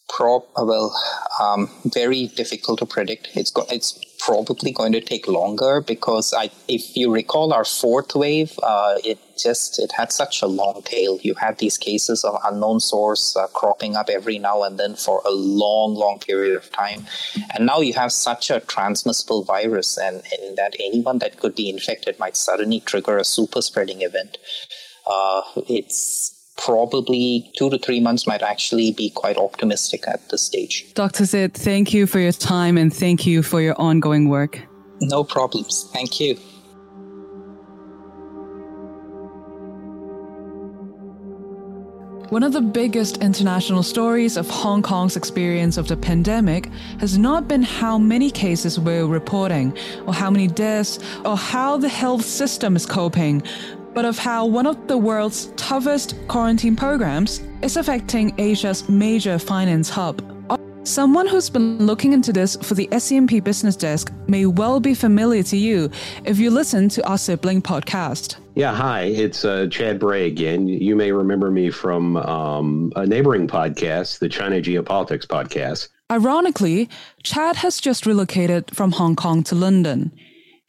[0.09, 0.95] Prob well,
[1.39, 3.29] um, very difficult to predict.
[3.35, 8.13] It's go- it's probably going to take longer because I, if you recall our fourth
[8.15, 11.19] wave, uh, it just it had such a long tail.
[11.21, 15.21] You had these cases of unknown source uh, cropping up every now and then for
[15.25, 17.05] a long, long period of time,
[17.55, 21.69] and now you have such a transmissible virus, and, and that anyone that could be
[21.69, 24.37] infected might suddenly trigger a super spreading event.
[25.07, 30.93] Uh, it's probably two to three months might actually be quite optimistic at this stage.
[30.93, 31.25] Dr.
[31.25, 34.61] Sid, thank you for your time and thank you for your ongoing work.
[35.01, 35.89] No problems.
[35.93, 36.37] Thank you.
[42.29, 46.67] One of the biggest international stories of Hong Kong's experience of the pandemic
[46.99, 51.89] has not been how many cases we're reporting, or how many deaths, or how the
[51.89, 53.41] health system is coping,
[53.93, 59.89] but of how one of the world's toughest quarantine programs is affecting Asia's major finance
[59.89, 60.23] hub.
[60.83, 65.43] Someone who's been looking into this for the SCMP Business Desk may well be familiar
[65.43, 65.91] to you
[66.23, 68.37] if you listen to our sibling podcast.
[68.55, 70.67] Yeah, hi, it's uh, Chad Bray again.
[70.67, 75.89] You may remember me from um, a neighboring podcast, the China Geopolitics podcast.
[76.11, 76.89] Ironically,
[77.21, 80.11] Chad has just relocated from Hong Kong to London.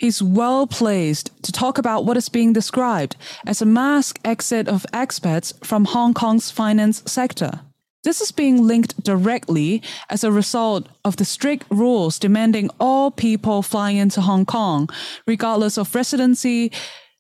[0.01, 4.87] He's well placed to talk about what is being described as a mass exit of
[4.95, 7.61] expats from Hong Kong's finance sector.
[8.03, 13.61] This is being linked directly as a result of the strict rules demanding all people
[13.61, 14.89] flying into Hong Kong,
[15.27, 16.73] regardless of residency,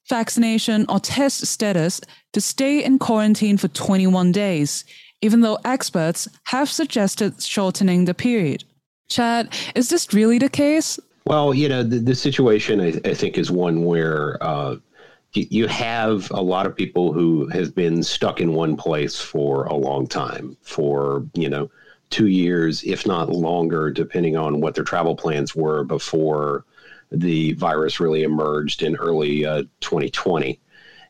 [0.08, 2.00] vaccination, or test status,
[2.32, 4.86] to stay in quarantine for 21 days,
[5.20, 8.64] even though experts have suggested shortening the period.
[9.10, 10.98] Chad, is this really the case?
[11.26, 14.76] Well, you know, the, the situation I, I, think is one where uh,
[15.32, 19.74] you, have a lot of people who have been stuck in one place for a
[19.74, 21.70] long time, for you know,
[22.10, 26.64] two years, if not longer, depending on what their travel plans were before
[27.12, 30.60] the virus really emerged in early uh, 2020.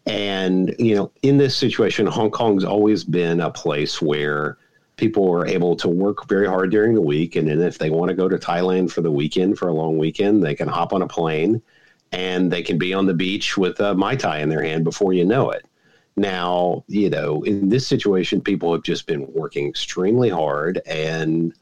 [0.07, 4.59] And you know, in this situation, Hong Kong's always been a place where
[5.01, 7.35] people are able to work very hard during the week.
[7.35, 9.97] And then if they want to go to Thailand for the weekend, for a long
[9.97, 11.63] weekend, they can hop on a plane
[12.13, 15.15] and they can be on the beach with a Mai Tai in their hand before
[15.15, 15.65] you know it.
[16.17, 20.83] Now, you know, in this situation, people have just been working extremely hard.
[20.85, 21.55] And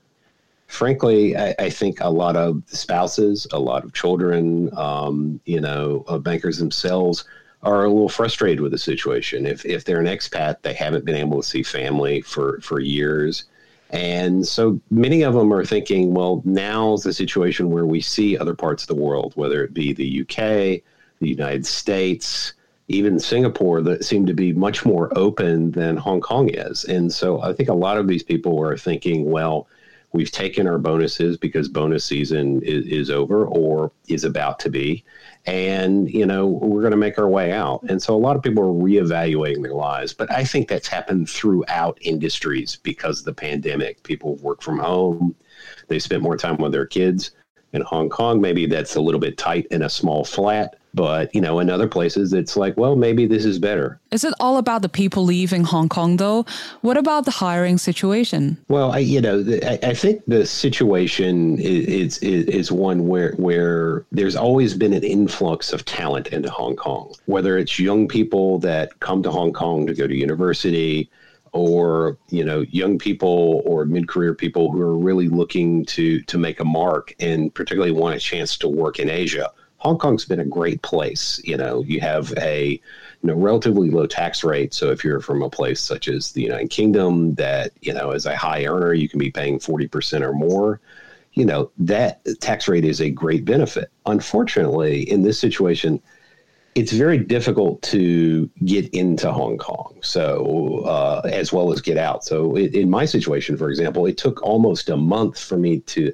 [0.67, 6.05] frankly, I, I think a lot of spouses, a lot of children, um, you know,
[6.09, 7.25] uh, bankers themselves
[7.63, 9.47] are a little frustrated with the situation.
[9.47, 13.45] If if they're an expat, they haven't been able to see family for for years.
[13.91, 18.55] And so many of them are thinking, well, now's the situation where we see other
[18.55, 20.83] parts of the world, whether it be the UK,
[21.21, 22.53] the United States,
[22.89, 26.85] even Singapore, that seem to be much more open than Hong Kong is.
[26.85, 29.67] And so I think a lot of these people are thinking, well,
[30.13, 35.05] we've taken our bonuses because bonus season is, is over or is about to be.
[35.47, 37.83] And you know we're going to make our way out.
[37.89, 41.29] And so a lot of people are reevaluating their lives but i think that's happened
[41.29, 44.03] throughout industries because of the pandemic.
[44.03, 45.35] People work from home
[45.89, 47.33] they spent more time with their kids
[47.73, 48.41] in hong kong.
[48.41, 51.87] Maybe that's a little bit tight in a small flat but, you know, in other
[51.87, 54.01] places, it's like, well, maybe this is better.
[54.11, 56.45] Is it all about the people leaving Hong Kong, though?
[56.81, 58.59] What about the hiring situation?
[58.67, 64.07] Well, I, you know, I, I think the situation is, is, is one where, where
[64.11, 68.99] there's always been an influx of talent into Hong Kong, whether it's young people that
[68.99, 71.09] come to Hong Kong to go to university,
[71.53, 76.61] or you know young people or mid-career people who are really looking to to make
[76.61, 80.45] a mark and particularly want a chance to work in Asia Hong Kong's been a
[80.45, 81.41] great place.
[81.45, 84.75] You know, you have a you know relatively low tax rate.
[84.75, 88.27] So if you're from a place such as the United Kingdom that you know as
[88.27, 90.81] a high earner, you can be paying forty percent or more.
[91.35, 93.91] You know that tax rate is a great benefit.
[94.07, 96.03] Unfortunately, in this situation,
[96.75, 102.25] it's very difficult to get into Hong Kong, so uh, as well as get out.
[102.25, 106.13] So it, in my situation, for example, it took almost a month for me to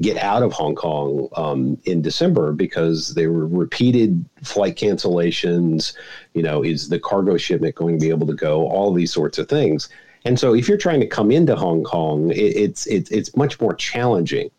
[0.00, 5.94] get out of Hong Kong um, in December because there were repeated flight cancellations.
[6.34, 8.68] You know, is the cargo shipment going to be able to go?
[8.68, 9.88] All these sorts of things.
[10.24, 13.60] And so, if you're trying to come into Hong Kong, it, it's it's it's much
[13.60, 14.50] more challenging.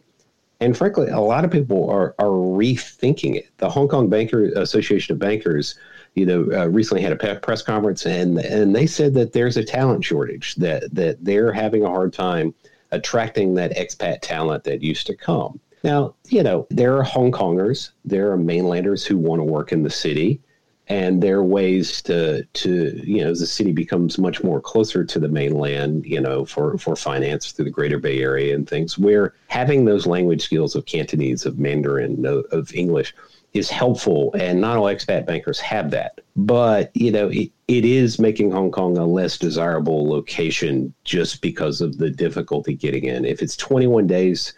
[0.62, 3.50] And frankly, a lot of people are are rethinking it.
[3.58, 5.76] The Hong Kong Banker Association of Bankers,
[6.14, 9.66] you know, uh, recently had a press conference, and and they said that there's a
[9.66, 12.54] talent shortage that that they're having a hard time
[12.96, 15.60] attracting that expat talent that used to come.
[15.84, 19.84] Now, you know, there are Hong Kongers, there are mainlanders who want to work in
[19.84, 20.42] the city.
[20.88, 25.04] and there are ways to to you know as the city becomes much more closer
[25.04, 28.98] to the mainland you know for for finance through the greater bay area and things
[28.98, 33.16] where having those language skills of cantonese of mandarin of, of english
[33.56, 38.20] is helpful and not all expat bankers have that but you know it, it is
[38.20, 43.42] making hong kong a less desirable location just because of the difficulty getting in if
[43.42, 44.54] it's 21 days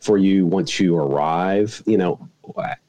[0.00, 2.28] for you once you arrive you know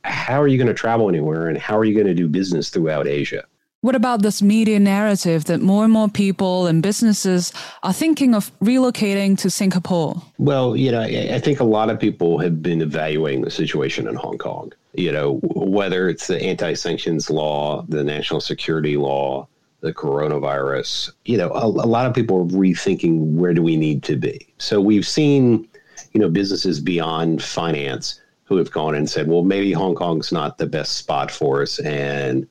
[0.03, 2.69] how are you going to travel anywhere and how are you going to do business
[2.69, 3.43] throughout Asia?
[3.81, 8.51] What about this media narrative that more and more people and businesses are thinking of
[8.59, 10.21] relocating to Singapore?
[10.37, 14.15] Well, you know, I think a lot of people have been evaluating the situation in
[14.15, 14.73] Hong Kong.
[14.93, 19.47] You know, whether it's the anti sanctions law, the national security law,
[19.81, 24.03] the coronavirus, you know, a, a lot of people are rethinking where do we need
[24.03, 24.53] to be.
[24.57, 25.67] So we've seen,
[26.11, 30.57] you know, businesses beyond finance who have gone and said, well, maybe Hong Kong's not
[30.57, 31.79] the best spot for us.
[31.79, 32.47] And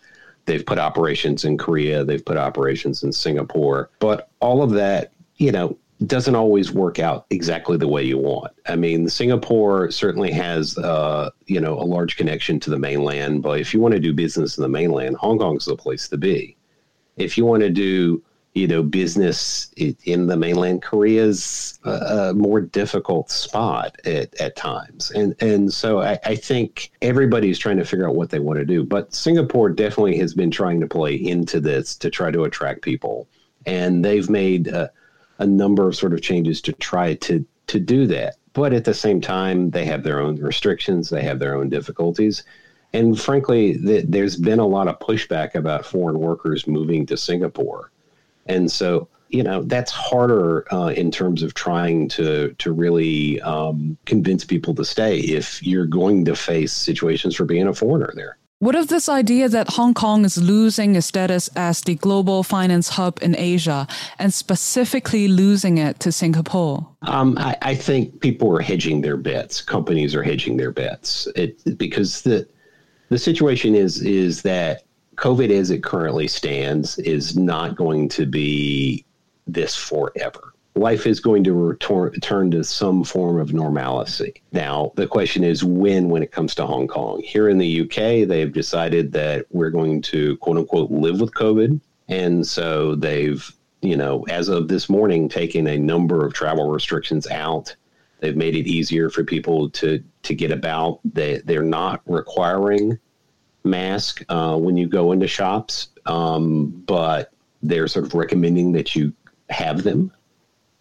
[0.47, 3.91] they've put operations in Korea, they've put operations in Singapore.
[3.99, 5.77] But all of that, you know,
[6.07, 8.53] doesn't always work out exactly the way you want.
[8.67, 13.43] I mean, Singapore certainly has, uh, you know, a large connection to the mainland.
[13.43, 16.17] But if you want to do business in the mainland, Hong Kong's the place to
[16.17, 16.57] be.
[17.17, 18.23] If you want to do
[18.59, 25.11] you know, business in the mainland Korea's is a, more difficult spot at, at times.
[25.13, 28.65] And, and so I, I think everybody's trying to figure out what they want to
[28.65, 28.83] do.
[28.85, 33.29] But Singapore definitely has been trying to play into this to try to attract people.
[33.67, 34.91] And they've made a,
[35.39, 38.37] a number of sort of changes to try to, to do that.
[38.53, 42.43] But at the same time, they have their own restrictions, they have their own difficulties.
[42.93, 47.91] And frankly, th- there's been a lot of pushback about foreign workers moving to Singapore
[48.49, 53.97] and so you know that's harder uh, in terms of trying to to really um,
[54.07, 58.39] convince people to stay if you're going to face situations for being a foreigner there.
[58.61, 62.89] What of this idea that Hong Kong is losing its status as the global finance
[62.89, 63.87] hub in Asia
[64.19, 66.89] and specifically losing it to Singapore?
[67.03, 69.63] Um, I, I, think people are hedging their bets.
[69.63, 72.49] Companies are hedging their bets it, because the
[73.11, 74.83] the situation is is that
[75.15, 79.05] COVID as it currently stands is not going to be
[79.47, 80.48] this forever.
[80.79, 84.41] Life is going to return, to some form of normalcy.
[84.53, 87.21] Now, the question is when, when it comes to Hong Kong.
[87.25, 91.81] Here in the UK, they've decided that we're going to quote unquote live with COVID.
[92.09, 93.51] And so they've,
[93.83, 97.75] you know, as of this morning, taken a number of travel restrictions out.
[98.21, 101.01] They've made it easier for people to to get about.
[101.05, 102.99] They they're not requiring
[103.65, 109.13] mask uh, when you go into shops, um, but they're sort of recommending that you
[109.51, 110.13] have them.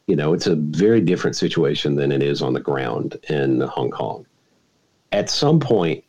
[0.07, 3.91] You know, it's a very different situation than it is on the ground in Hong
[3.91, 4.25] Kong.
[5.11, 6.03] At some point,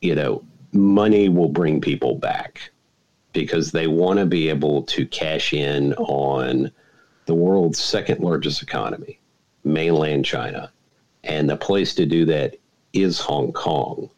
[0.00, 2.70] you know, money will bring people back
[3.32, 6.70] because they want to be able to cash in on
[7.26, 9.20] the world's second largest economy,
[9.64, 10.72] mainland China.
[11.24, 12.56] And the place to do that
[12.92, 14.10] is Hong Kong.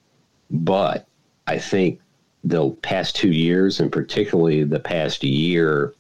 [0.50, 1.06] But
[1.46, 2.00] I think
[2.44, 5.94] the past two years, and particularly the past year,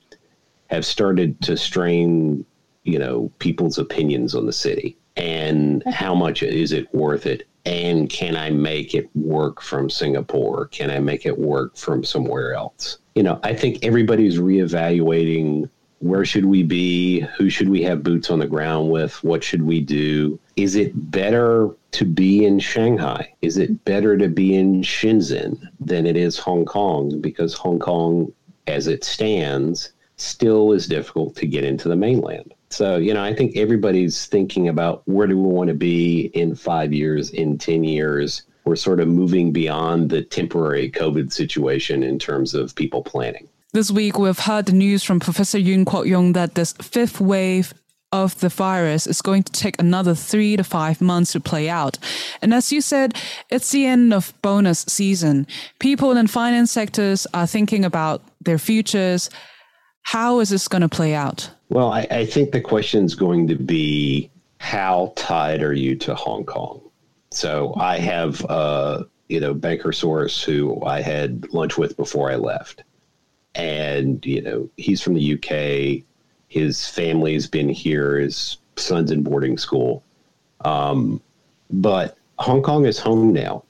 [0.68, 2.44] have started to strain,
[2.90, 8.08] you know, people's opinions on the city and how much is it worth it and
[8.08, 10.66] can I make it work from Singapore?
[10.68, 12.98] Can I make it work from somewhere else?
[13.14, 15.68] You know, I think everybody's reevaluating
[15.98, 17.20] where should we be?
[17.36, 19.22] Who should we have boots on the ground with?
[19.22, 20.40] What should we do?
[20.56, 23.34] Is it better to be in Shanghai?
[23.42, 27.20] Is it better to be in Shenzhen than it is Hong Kong?
[27.20, 28.32] Because Hong Kong,
[28.66, 32.54] as it stands, still is difficult to get into the mainland.
[32.70, 36.54] So, you know, I think everybody's thinking about where do we want to be in
[36.54, 38.42] five years, in 10 years.
[38.64, 43.48] We're sort of moving beyond the temporary COVID situation in terms of people planning.
[43.72, 47.74] This week, we've heard the news from Professor Yuen Kwok Yung that this fifth wave
[48.12, 51.98] of the virus is going to take another three to five months to play out.
[52.42, 53.14] And as you said,
[53.48, 55.46] it's the end of bonus season.
[55.78, 59.30] People in finance sectors are thinking about their futures.
[60.02, 61.50] How is this going to play out?
[61.68, 66.14] Well, I, I think the question is going to be how tied are you to
[66.14, 66.80] Hong Kong?
[67.30, 72.36] So I have, uh, you know, banker source who I had lunch with before I
[72.36, 72.82] left.
[73.54, 76.04] And, you know, he's from the UK
[76.50, 78.18] his family's been here.
[78.18, 80.02] His son's in boarding school.
[80.64, 81.22] Um,
[81.70, 83.62] but Hong Kong is home now.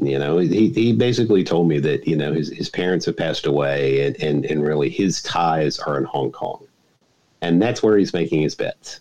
[0.00, 3.46] You know, he, he basically told me that, you know, his, his parents have passed
[3.46, 6.64] away and, and, and really his ties are in Hong Kong.
[7.42, 9.00] And that's where he's making his bets.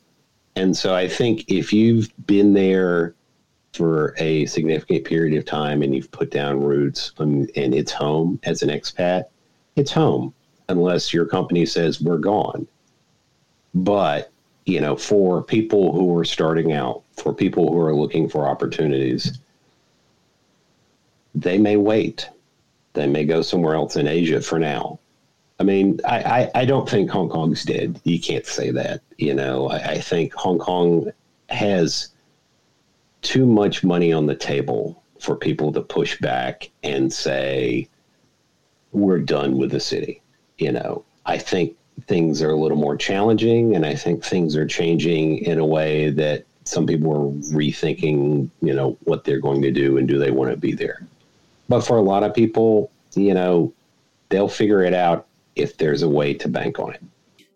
[0.55, 3.13] And so I think if you've been there
[3.73, 8.39] for a significant period of time and you've put down roots and, and it's home
[8.43, 9.25] as an expat,
[9.75, 10.33] it's home
[10.67, 12.67] unless your company says we're gone.
[13.75, 14.31] But,
[14.65, 19.37] you know, for people who are starting out, for people who are looking for opportunities,
[21.41, 22.29] they may wait.
[22.93, 24.99] They may go somewhere else in Asia for now.
[25.59, 27.99] I mean, I, I, I don't think Hong Kong's dead.
[28.03, 29.01] You can't say that.
[29.17, 31.11] You know, I, I think Hong Kong
[31.49, 32.09] has
[33.21, 37.87] too much money on the table for people to push back and say,
[38.91, 40.21] we're done with the city.
[40.57, 41.75] You know, I think
[42.07, 46.11] things are a little more challenging and I think things are changing in a way
[46.11, 50.31] that some people are rethinking, you know, what they're going to do and do they
[50.31, 51.07] want to be there.
[51.69, 53.73] But for a lot of people, you know,
[54.29, 57.03] they'll figure it out if there's a way to bank on it.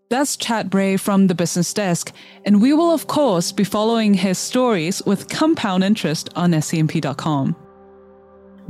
[0.09, 2.11] That's Chad Bray from the Business Desk,
[2.43, 7.55] and we will, of course, be following his stories with compound interest on scmp.com.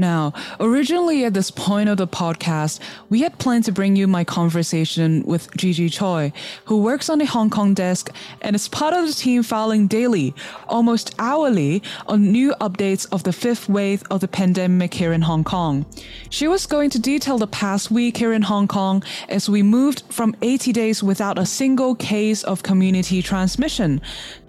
[0.01, 2.79] Now, originally at this point of the podcast,
[3.11, 6.33] we had planned to bring you my conversation with Gigi Choy,
[6.65, 8.09] who works on the Hong Kong desk
[8.41, 10.33] and is part of the team filing daily,
[10.67, 15.43] almost hourly, on new updates of the fifth wave of the pandemic here in Hong
[15.43, 15.85] Kong.
[16.31, 20.01] She was going to detail the past week here in Hong Kong as we moved
[20.09, 24.01] from 80 days without a single case of community transmission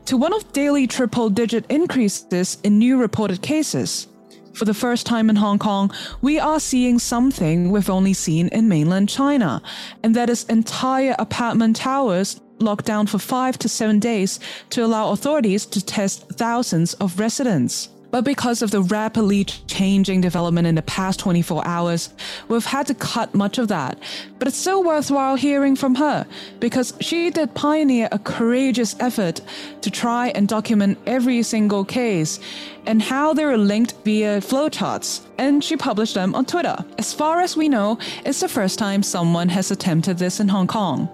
[0.06, 4.08] to one of daily triple digit increases in new reported cases.
[4.54, 5.90] For the first time in Hong Kong,
[6.20, 9.62] we are seeing something we've only seen in mainland China,
[10.02, 14.38] and that is entire apartment towers locked down for five to seven days
[14.70, 17.88] to allow authorities to test thousands of residents.
[18.12, 22.12] But because of the rapidly changing development in the past 24 hours,
[22.46, 23.98] we've had to cut much of that.
[24.38, 26.26] But it's still worthwhile hearing from her
[26.60, 29.40] because she did pioneer a courageous effort
[29.80, 32.38] to try and document every single case
[32.84, 36.76] and how they were linked via flowcharts, and she published them on Twitter.
[36.98, 40.66] As far as we know, it's the first time someone has attempted this in Hong
[40.66, 41.08] Kong.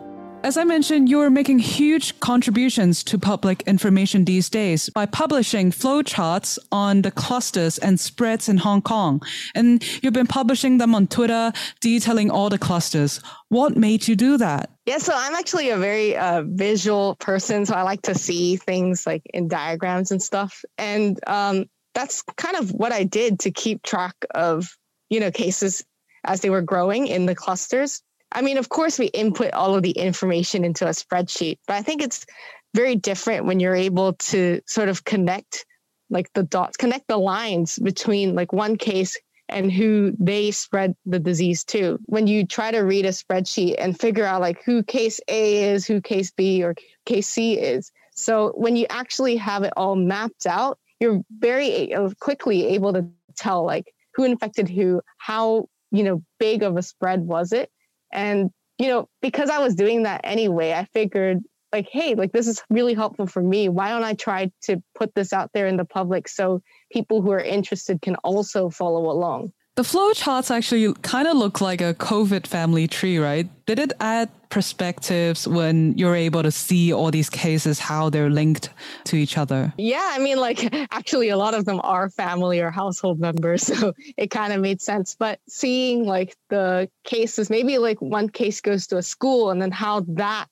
[0.44, 6.58] As I mentioned, you're making huge contributions to public information these days by publishing flowcharts
[6.70, 9.20] on the clusters and spreads in Hong Kong.
[9.56, 13.20] And you've been publishing them on Twitter, detailing all the clusters.
[13.48, 14.70] What made you do that?
[14.86, 17.66] Yeah, so I'm actually a very uh, visual person.
[17.66, 20.64] So I like to see things like in diagrams and stuff.
[20.78, 24.76] And um, that's kind of what I did to keep track of,
[25.10, 25.84] you know, cases
[26.24, 28.02] as they were growing in the clusters
[28.32, 31.82] I mean, of course, we input all of the information into a spreadsheet, but I
[31.82, 32.26] think it's
[32.74, 35.64] very different when you're able to sort of connect
[36.10, 39.16] like the dots, connect the lines between like one case
[39.48, 41.98] and who they spread the disease to.
[42.04, 45.86] When you try to read a spreadsheet and figure out like who case A is,
[45.86, 46.74] who case B or
[47.06, 47.90] case C is.
[48.14, 53.06] So when you actually have it all mapped out, you're very uh, quickly able to
[53.36, 57.70] tell like who infected who, how, you know, big of a spread was it
[58.12, 61.42] and, you know, because I was doing that anyway, I figured
[61.72, 63.68] like, hey, like this is really helpful for me.
[63.68, 67.30] Why don't I try to put this out there in the public so people who
[67.30, 69.52] are interested can also follow along?
[69.76, 73.48] The flow charts actually kind of look like a COVID family tree, right?
[73.66, 78.70] Did it add perspectives when you're able to see all these cases, how they're linked
[79.04, 79.72] to each other?
[79.76, 83.70] Yeah, I mean, like actually, a lot of them are family or household members.
[83.78, 85.14] So it kind of made sense.
[85.14, 89.70] But seeing like the cases, maybe like one case goes to a school and then
[89.70, 90.46] how that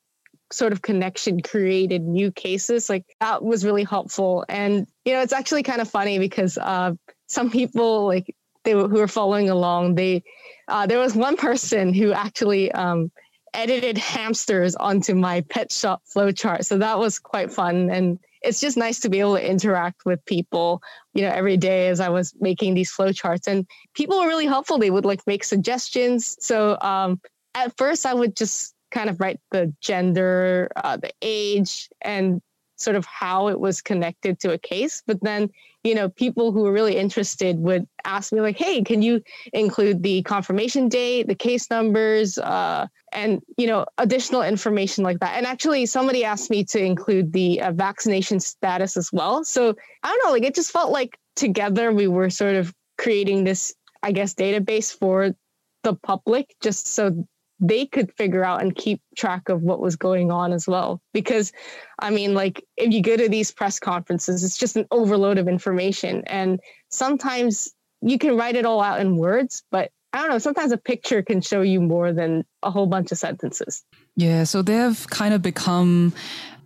[0.52, 4.44] sort of connection created new cases, like that was really helpful.
[4.48, 6.92] And, you know, it's actually kind of funny because uh,
[7.26, 8.34] some people like
[8.64, 10.22] they were, who were following along, they
[10.68, 13.10] uh, there was one person who actually um,
[13.56, 16.64] edited hamsters onto my pet shop flowchart.
[16.64, 17.90] So that was quite fun.
[17.90, 20.82] And it's just nice to be able to interact with people,
[21.14, 23.48] you know, every day as I was making these flowcharts.
[23.48, 24.78] And people were really helpful.
[24.78, 26.36] They would like make suggestions.
[26.38, 27.20] So um,
[27.54, 32.40] at first, I would just kind of write the gender, uh, the age, and
[32.76, 35.02] sort of how it was connected to a case.
[35.06, 35.50] But then
[35.86, 39.22] you know, people who were really interested would ask me like, "Hey, can you
[39.52, 45.36] include the confirmation date, the case numbers, uh, and you know, additional information like that?"
[45.36, 49.44] And actually, somebody asked me to include the uh, vaccination status as well.
[49.44, 53.44] So I don't know, like it just felt like together we were sort of creating
[53.44, 53.72] this,
[54.02, 55.36] I guess, database for
[55.84, 57.24] the public, just so
[57.58, 61.00] they could figure out and keep track of what was going on as well.
[61.12, 61.52] Because,
[61.98, 65.48] I mean, like, if you go to these press conferences, it's just an overload of
[65.48, 66.22] information.
[66.26, 70.72] And sometimes you can write it all out in words, but I don't know, sometimes
[70.72, 73.84] a picture can show you more than a whole bunch of sentences.
[74.16, 76.14] Yeah, so they've kind of become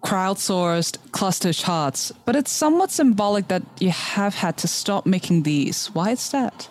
[0.02, 5.88] crowdsourced cluster charts, but it's somewhat symbolic that you have had to stop making these.
[5.88, 6.68] Why is that?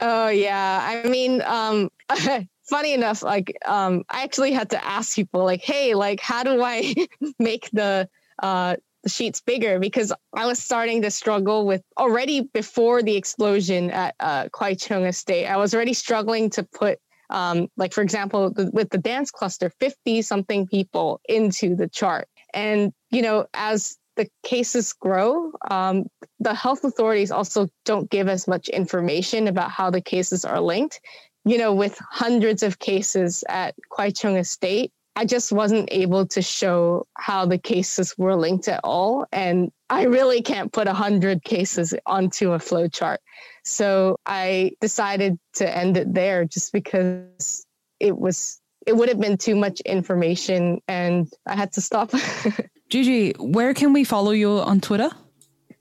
[0.00, 1.02] Oh, yeah.
[1.04, 1.90] I mean, um,
[2.68, 6.62] funny enough, like um, I actually had to ask people, like, "Hey, like, how do
[6.62, 6.94] I
[7.38, 8.08] make the
[8.42, 13.90] uh, the sheets bigger?" Because I was starting to struggle with already before the explosion
[13.90, 15.46] at uh, Kwai Chung Estate.
[15.46, 16.98] I was already struggling to put,
[17.30, 22.92] um, like, for example, with the dance cluster, fifty something people into the chart, and
[23.10, 26.04] you know, as the cases grow, um,
[26.38, 31.00] the health authorities also don't give as much information about how the cases are linked
[31.44, 36.42] you know, with hundreds of cases at Kwai Chung Estate, I just wasn't able to
[36.42, 39.26] show how the cases were linked at all.
[39.30, 43.20] And I really can't put 100 cases onto a flow chart.
[43.62, 47.64] So I decided to end it there just because
[48.00, 52.12] it was it would have been too much information and I had to stop.
[52.90, 55.10] Gigi, where can we follow you on Twitter?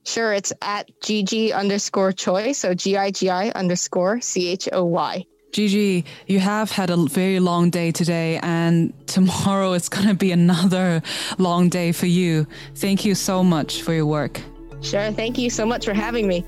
[0.06, 2.54] Sure, it's at Gigi underscore Choy.
[2.54, 5.26] So G I G I underscore C H O Y.
[5.54, 10.32] Gigi, you have had a very long day today, and tomorrow it's going to be
[10.32, 11.04] another
[11.38, 12.48] long day for you.
[12.76, 14.42] Thank you so much for your work.
[14.82, 15.12] Sure.
[15.12, 16.44] Thank you so much for having me.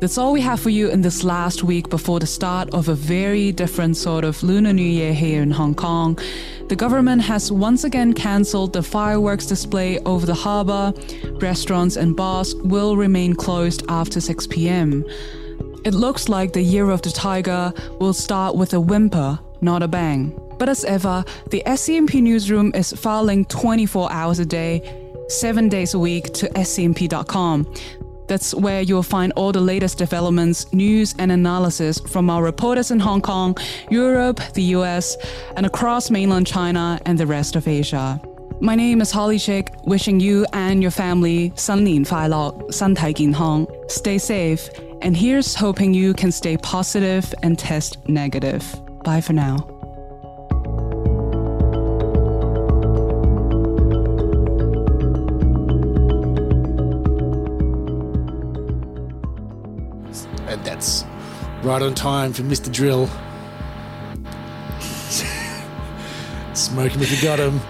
[0.00, 2.94] That's all we have for you in this last week before the start of a
[2.94, 6.16] very different sort of Lunar New Year here in Hong Kong.
[6.68, 10.94] The government has once again cancelled the fireworks display over the harbour.
[11.40, 15.04] Restaurants and bars will remain closed after 6 p.m.
[15.84, 19.88] It looks like the year of the tiger will start with a whimper, not a
[19.88, 20.38] bang.
[20.58, 24.82] But as ever, the SCMP newsroom is filing 24 hours a day,
[25.28, 27.72] 7 days a week to scmp.com.
[28.26, 32.98] That's where you'll find all the latest developments, news, and analysis from our reporters in
[33.00, 33.56] Hong Kong,
[33.90, 35.16] Europe, the US,
[35.56, 38.20] and across mainland China and the rest of Asia.
[38.60, 44.68] My name is Holly Chik, wishing you and your family 新年快樂,身體健康, stay safe,
[45.02, 48.64] and here's hoping you can stay positive and test negative.
[49.04, 49.56] Bye for now.
[60.48, 61.04] And that's
[61.62, 62.72] right on time for Mr.
[62.72, 63.06] Drill.
[66.54, 67.60] Smoking if you got him.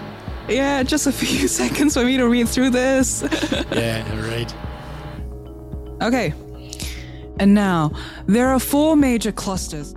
[0.47, 3.23] Yeah, just a few seconds for me to read through this.
[3.71, 4.51] yeah, right.
[6.01, 6.33] Okay,
[7.39, 7.91] and now,
[8.27, 9.95] there are four major clusters